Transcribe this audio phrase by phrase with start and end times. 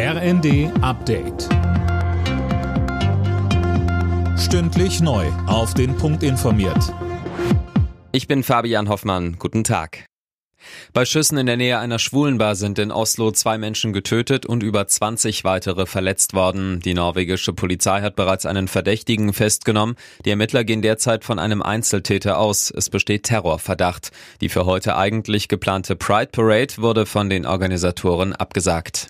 [0.00, 1.48] RND Update.
[4.38, 5.26] Stündlich neu.
[5.48, 6.94] Auf den Punkt informiert.
[8.12, 9.40] Ich bin Fabian Hoffmann.
[9.40, 10.06] Guten Tag.
[10.92, 14.86] Bei Schüssen in der Nähe einer Schwulenbar sind in Oslo zwei Menschen getötet und über
[14.86, 16.78] 20 weitere verletzt worden.
[16.78, 19.96] Die norwegische Polizei hat bereits einen Verdächtigen festgenommen.
[20.24, 22.70] Die Ermittler gehen derzeit von einem Einzeltäter aus.
[22.70, 24.12] Es besteht Terrorverdacht.
[24.42, 29.08] Die für heute eigentlich geplante Pride Parade wurde von den Organisatoren abgesagt.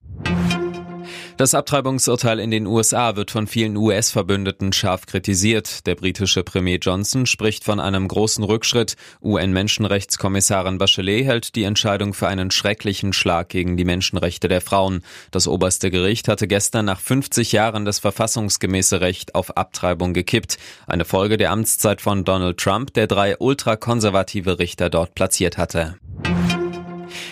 [1.39, 5.87] Das Abtreibungsurteil in den USA wird von vielen US-Verbündeten scharf kritisiert.
[5.87, 8.97] Der britische Premier Johnson spricht von einem großen Rückschritt.
[9.23, 15.05] UN-Menschenrechtskommissarin Bachelet hält die Entscheidung für einen schrecklichen Schlag gegen die Menschenrechte der Frauen.
[15.31, 20.59] Das oberste Gericht hatte gestern nach 50 Jahren das verfassungsgemäße Recht auf Abtreibung gekippt.
[20.89, 25.99] Eine Folge der Amtszeit von Donald Trump, der drei ultrakonservative Richter dort platziert hatte.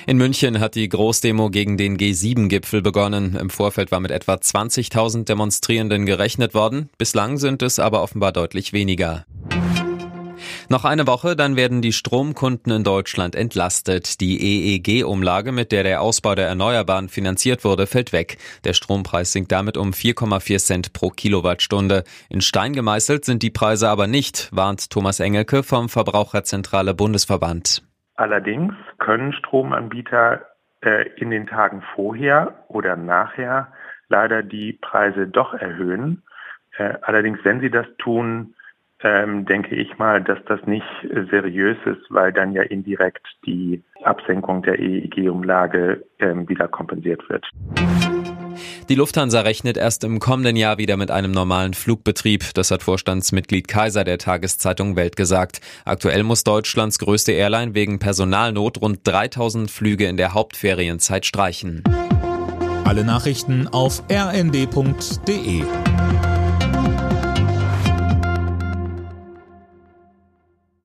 [0.07, 3.37] In München hat die Großdemo gegen den G7-Gipfel begonnen.
[3.37, 6.91] Im Vorfeld war mit etwa 20.000 Demonstrierenden gerechnet worden.
[6.99, 9.25] Bislang sind es aber offenbar deutlich weniger.
[10.69, 14.21] Noch eine Woche, dann werden die Stromkunden in Deutschland entlastet.
[14.21, 18.39] Die EEG-Umlage, mit der der Ausbau der Erneuerbaren finanziert wurde, fällt weg.
[18.65, 22.03] Der Strompreis sinkt damit um 4,4 Cent pro Kilowattstunde.
[22.29, 27.83] In Stein gemeißelt sind die Preise aber nicht, warnt Thomas Engelke vom Verbraucherzentrale Bundesverband.
[28.17, 30.47] Allerdings können Stromanbieter
[30.81, 33.69] äh, in den Tagen vorher oder nachher
[34.09, 36.23] leider die Preise doch erhöhen.
[36.79, 38.55] Äh, allerdings, wenn sie das tun,
[39.01, 40.87] ähm, denke ich mal, dass das nicht
[41.31, 47.47] seriös ist, weil dann ja indirekt die Absenkung der EEG-Umlage ähm, wieder kompensiert wird.
[48.89, 52.55] Die Lufthansa rechnet erst im kommenden Jahr wieder mit einem normalen Flugbetrieb.
[52.55, 55.61] Das hat Vorstandsmitglied Kaiser der Tageszeitung Welt gesagt.
[55.85, 61.83] Aktuell muss Deutschlands größte Airline wegen Personalnot rund 3000 Flüge in der Hauptferienzeit streichen.
[62.85, 65.65] Alle Nachrichten auf rnd.de